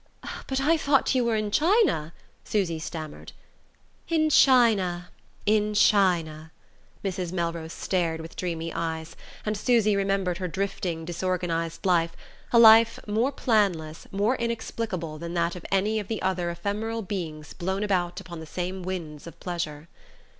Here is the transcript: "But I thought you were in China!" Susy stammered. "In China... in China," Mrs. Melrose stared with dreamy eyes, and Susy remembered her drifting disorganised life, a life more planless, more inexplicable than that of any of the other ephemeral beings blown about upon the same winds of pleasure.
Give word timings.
"But 0.47 0.59
I 0.59 0.77
thought 0.77 1.13
you 1.13 1.23
were 1.23 1.35
in 1.35 1.51
China!" 1.51 2.11
Susy 2.43 2.79
stammered. 2.79 3.33
"In 4.09 4.31
China... 4.31 5.09
in 5.45 5.75
China," 5.75 6.51
Mrs. 7.05 7.31
Melrose 7.31 7.71
stared 7.73 8.19
with 8.19 8.35
dreamy 8.35 8.73
eyes, 8.73 9.15
and 9.45 9.55
Susy 9.55 9.95
remembered 9.95 10.39
her 10.39 10.47
drifting 10.47 11.05
disorganised 11.05 11.85
life, 11.85 12.13
a 12.51 12.57
life 12.57 12.99
more 13.05 13.31
planless, 13.31 14.07
more 14.11 14.35
inexplicable 14.37 15.19
than 15.19 15.35
that 15.35 15.55
of 15.55 15.67
any 15.71 15.99
of 15.99 16.07
the 16.07 16.19
other 16.23 16.49
ephemeral 16.49 17.03
beings 17.03 17.53
blown 17.53 17.83
about 17.83 18.19
upon 18.19 18.39
the 18.39 18.47
same 18.47 18.81
winds 18.81 19.27
of 19.27 19.39
pleasure. 19.39 19.87